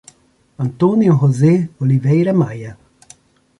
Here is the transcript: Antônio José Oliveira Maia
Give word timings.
Antônio 0.57 1.15
José 1.15 1.69
Oliveira 1.79 2.33
Maia 2.33 2.75